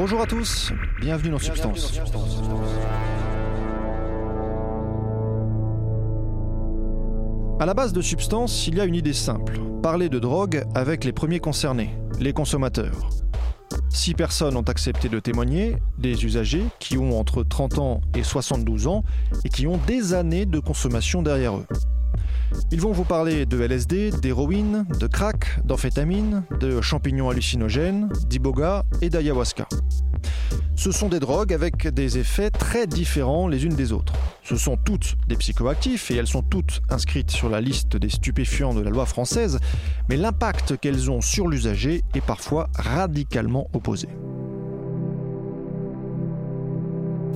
[0.00, 2.00] Bonjour à tous, bienvenue dans Substance.
[7.60, 11.04] À la base de Substance, il y a une idée simple parler de drogue avec
[11.04, 13.10] les premiers concernés, les consommateurs.
[13.90, 18.86] Six personnes ont accepté de témoigner, des usagers qui ont entre 30 ans et 72
[18.86, 19.04] ans
[19.44, 21.66] et qui ont des années de consommation derrière eux.
[22.72, 29.10] Ils vont vous parler de LSD, d'héroïne, de crack, d'amphétamine, de champignons hallucinogènes, d'iboga et
[29.10, 29.66] d'ayahuasca.
[30.76, 34.14] Ce sont des drogues avec des effets très différents les unes des autres.
[34.42, 38.72] Ce sont toutes des psychoactifs et elles sont toutes inscrites sur la liste des stupéfiants
[38.72, 39.58] de la loi française,
[40.08, 44.08] mais l'impact qu'elles ont sur l'usager est parfois radicalement opposé.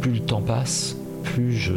[0.00, 1.72] Plus le temps passe, plus je,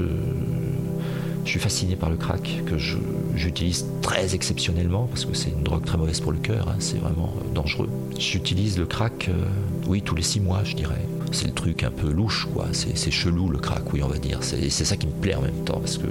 [1.45, 5.85] je suis fasciné par le crack, que j'utilise très exceptionnellement, parce que c'est une drogue
[5.85, 7.89] très mauvaise pour le cœur, hein, c'est vraiment euh, dangereux.
[8.17, 9.45] J'utilise le crack, euh,
[9.87, 11.01] oui, tous les six mois, je dirais.
[11.31, 12.67] C'est le truc un peu louche, quoi.
[12.73, 14.39] C'est chelou, le crack, oui, on va dire.
[14.43, 16.07] C'est ça qui me plaît en même temps, parce que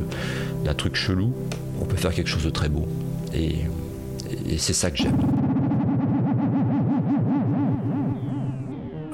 [0.65, 1.33] d'un truc chelou,
[1.81, 2.89] on peut faire quelque chose de très beau.
[3.33, 3.61] et
[4.59, 5.42] c'est ça que j'aime.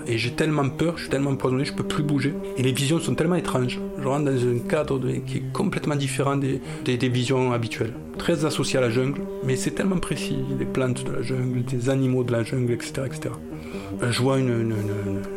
[0.09, 2.35] Et j'ai tellement peur, je suis tellement empoisonné, je peux plus bouger.
[2.57, 3.79] Et les visions sont tellement étranges.
[4.01, 7.93] Je rentre dans un cadre qui est complètement différent des, des, visions habituelles.
[8.17, 10.39] Très associé à la jungle, mais c'est tellement précis.
[10.59, 13.03] Les plantes de la jungle, des animaux de la jungle, etc.
[13.05, 13.35] etc.
[14.01, 14.75] Je vois une, une,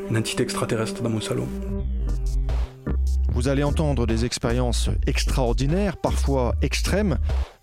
[0.09, 1.47] une entité extraterrestre dans mon salon.
[3.33, 7.17] Vous allez entendre des expériences extraordinaires, parfois extrêmes.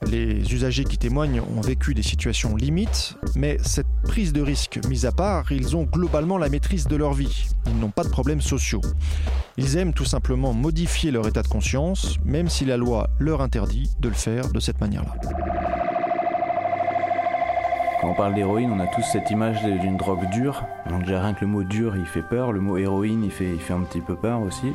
[0.06, 5.04] Les usagers qui témoignent ont vécu des situations limites, mais cette prise de risque mise
[5.04, 7.50] à part, ils ont globalement la maîtrise de leur vie.
[7.66, 8.80] Ils n'ont pas de problèmes sociaux.
[9.58, 13.90] Ils aiment tout simplement modifier leur état de conscience, même si la loi leur interdit
[14.00, 15.16] de le faire de cette manière-là.
[18.00, 20.64] Quand on parle d'héroïne, on a tous cette image d'une drogue dure.
[20.88, 22.52] Donc déjà rien que le mot dur, il fait peur.
[22.52, 24.72] Le mot héroïne, il fait, il fait un petit peu peur aussi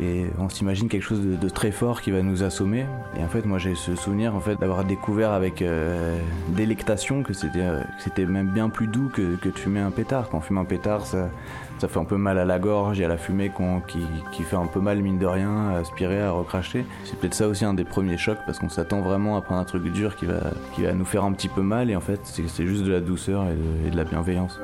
[0.00, 2.86] et on s'imagine quelque chose de, très fort qui va nous assommer.
[3.18, 6.18] Et en fait, moi j'ai ce souvenir en fait d'avoir découvert avec euh,
[6.48, 10.28] délectation que c'était euh, c'était même bien plus doux que, de fumer un pétard.
[10.28, 11.30] Quand on fume un pétard, ça,
[11.78, 13.50] ça fait un peu mal à la gorge et à la fumée
[13.88, 14.00] qui,
[14.32, 16.84] qui, fait un peu mal mine de rien, à aspirer, à recracher.
[17.04, 19.64] C'est peut-être ça aussi un des premiers chocs parce qu'on s'attend vraiment à prendre un
[19.64, 20.40] truc dur qui va,
[20.74, 23.00] qui va nous faire un petit peu mal et en fait c'est juste de la
[23.00, 23.44] douceur
[23.86, 24.58] et de la bienveillance.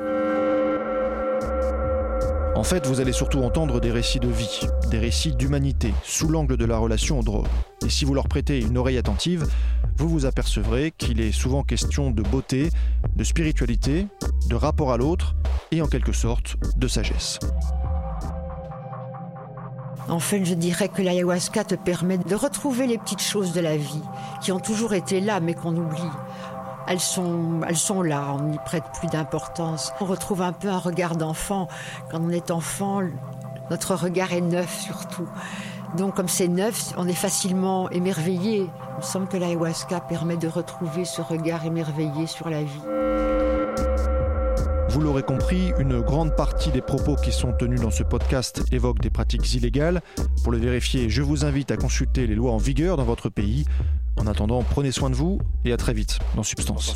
[2.55, 4.59] En fait, vous allez surtout entendre des récits de vie,
[4.91, 7.47] des récits d'humanité, sous l'angle de la relation aux drogues.
[7.83, 9.47] Et si vous leur prêtez une oreille attentive,
[9.97, 12.69] vous vous apercevrez qu'il est souvent question de beauté,
[13.15, 14.07] de spiritualité,
[14.47, 15.35] de rapport à l'autre
[15.71, 17.39] et en quelque sorte de sagesse.
[20.07, 23.77] En fait, je dirais que l'ayahuasca te permet de retrouver les petites choses de la
[23.77, 24.01] vie
[24.41, 26.01] qui ont toujours été là mais qu'on oublie
[26.87, 29.93] elles sont, elles sont là, on n'y prête plus d'importance.
[30.01, 31.67] On retrouve un peu un regard d'enfant.
[32.11, 33.01] Quand on est enfant,
[33.69, 35.27] notre regard est neuf surtout.
[35.97, 38.69] Donc comme c'est neuf, on est facilement émerveillé.
[38.93, 42.81] Il me semble que l'ayahuasca permet de retrouver ce regard émerveillé sur la vie.
[44.89, 49.01] Vous l'aurez compris, une grande partie des propos qui sont tenus dans ce podcast évoquent
[49.01, 50.01] des pratiques illégales.
[50.43, 53.65] Pour le vérifier, je vous invite à consulter les lois en vigueur dans votre pays.
[54.15, 56.93] En attendant, prenez soin de vous et à très vite dans Substance.